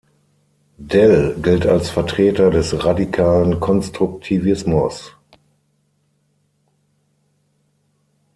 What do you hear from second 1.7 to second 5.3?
Vertreter des Radikalen Konstruktivismus.